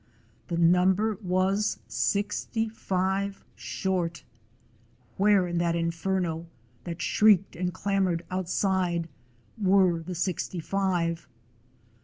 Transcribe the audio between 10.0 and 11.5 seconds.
the sixty five?